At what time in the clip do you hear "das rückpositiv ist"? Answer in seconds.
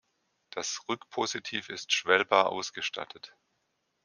0.49-1.91